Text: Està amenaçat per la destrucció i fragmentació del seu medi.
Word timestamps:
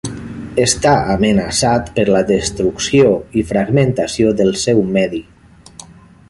Està 0.61 0.93
amenaçat 1.15 1.91
per 1.97 2.05
la 2.15 2.21
destrucció 2.31 3.13
i 3.43 3.45
fragmentació 3.53 4.33
del 4.41 4.51
seu 4.65 4.83
medi. 4.97 5.23